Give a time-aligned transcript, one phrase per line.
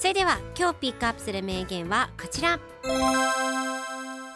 [0.00, 2.60] それでは今日ピックアップする名言はこちら。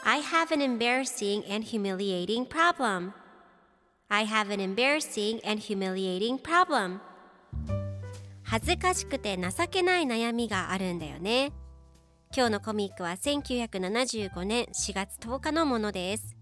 [0.02, 3.13] I have an embarrassing and humiliating problem.
[4.09, 6.99] I have an embarrassing and humiliating problem.
[8.43, 11.52] 恥ずかしくて情けない悩みがあるんだよね。
[12.37, 16.35] 今日のコミックは1975年4月10日のものです。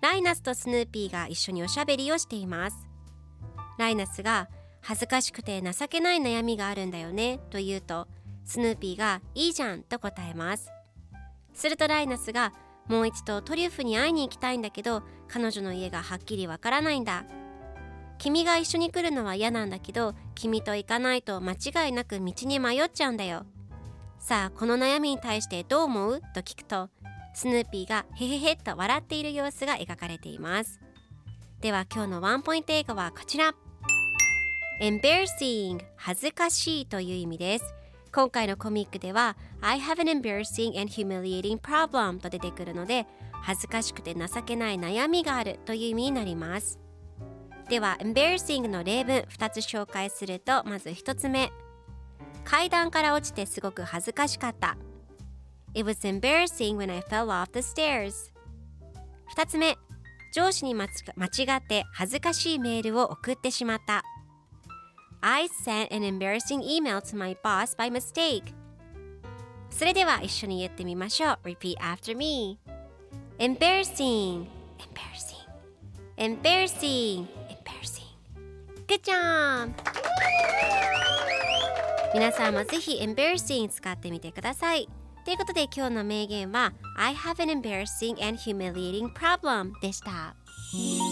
[0.00, 2.86] ライナスとスヌーピーが一緒におしゃべりをしています。
[3.78, 4.48] ライナスが
[4.82, 8.08] 恥ずかしくて情けない悩みがあるんだよねと言うと
[8.44, 10.70] スヌーピーがいいじゃんと答えます。
[11.54, 12.52] するとライナスが
[12.88, 17.24] もう一度トリュフに会いに行きたいんだけど彼女の家がはっきりわからないんだ。
[18.18, 23.46] 君が一緒に来るのは嫌なんだけど君と行かないと間違いなく道に迷っちゃうんだよ。
[24.18, 26.20] さあこの悩みに対してどう思う？
[26.34, 26.88] と聞くと
[27.34, 30.80] スヌーピーがへへへと笑っている様子が描かれています。
[31.60, 33.54] では今日のワンポイント映画はこちら。
[34.82, 37.64] Embarrassing 恥ずかしいという意味です。
[38.12, 46.80] 今回のコミックでは I have an embarrassing and humiliating problem と出てくるので恥ずかしくて情けない悩みがあるという意味になります。
[47.68, 51.52] では embarrassing の例文2つ紹介するとまず1つ目。
[52.42, 54.76] 階段から落ちてすごく恥ずかしかった。
[55.74, 58.32] It was embarrassing when I fell off the stairs.
[59.36, 59.76] 2つ目。
[60.34, 64.02] 上司に間違って恥ずかしいメールを送ってしまった。
[65.21, 68.53] I sent an embarrassing email to my boss by mistake
[69.69, 72.59] それでは一緒に言ってみましょう Repeat after me
[73.39, 75.37] Embarrassing Embarrassing
[76.17, 78.07] Embarrassing Embarrassing
[78.87, 79.73] Good job!
[82.13, 84.87] 皆さんもぜひ embarrassing 使ってみてください。
[85.25, 90.35] ということで今日の名言は I have an embarrassing and humiliating problem でした。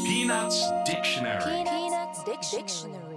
[0.05, 3.08] Peanuts Dictionary Peanuts Dictionary